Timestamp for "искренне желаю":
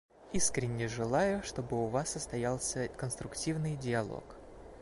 0.33-1.43